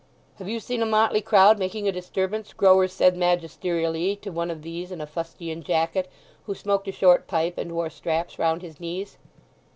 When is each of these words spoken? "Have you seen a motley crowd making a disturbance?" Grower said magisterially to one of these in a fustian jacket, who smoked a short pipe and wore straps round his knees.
"Have 0.39 0.49
you 0.49 0.59
seen 0.59 0.81
a 0.81 0.85
motley 0.87 1.21
crowd 1.21 1.59
making 1.59 1.87
a 1.87 1.91
disturbance?" 1.91 2.53
Grower 2.53 2.87
said 2.87 3.15
magisterially 3.15 4.15
to 4.23 4.31
one 4.31 4.49
of 4.49 4.63
these 4.63 4.91
in 4.91 4.99
a 4.99 5.05
fustian 5.05 5.61
jacket, 5.61 6.09
who 6.47 6.55
smoked 6.55 6.87
a 6.87 6.91
short 6.91 7.27
pipe 7.27 7.55
and 7.59 7.73
wore 7.73 7.91
straps 7.91 8.39
round 8.39 8.63
his 8.63 8.79
knees. 8.79 9.19